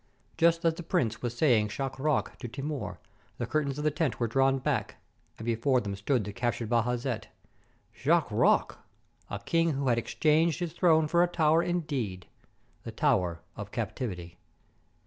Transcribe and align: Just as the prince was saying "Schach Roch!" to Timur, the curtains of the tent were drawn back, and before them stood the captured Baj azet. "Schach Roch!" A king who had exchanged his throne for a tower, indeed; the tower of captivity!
Just 0.35 0.65
as 0.65 0.73
the 0.73 0.81
prince 0.81 1.21
was 1.21 1.37
saying 1.37 1.67
"Schach 1.67 1.99
Roch!" 1.99 2.35
to 2.39 2.47
Timur, 2.47 2.97
the 3.37 3.45
curtains 3.45 3.77
of 3.77 3.83
the 3.83 3.91
tent 3.91 4.19
were 4.19 4.25
drawn 4.27 4.57
back, 4.57 4.95
and 5.37 5.45
before 5.45 5.79
them 5.79 5.95
stood 5.95 6.23
the 6.23 6.33
captured 6.33 6.71
Baj 6.71 6.85
azet. 6.85 7.25
"Schach 7.91 8.25
Roch!" 8.31 8.79
A 9.29 9.37
king 9.37 9.73
who 9.73 9.89
had 9.89 9.99
exchanged 9.99 10.59
his 10.59 10.73
throne 10.73 11.05
for 11.07 11.21
a 11.21 11.27
tower, 11.27 11.61
indeed; 11.61 12.25
the 12.81 12.91
tower 12.91 13.41
of 13.55 13.69
captivity! 13.69 14.39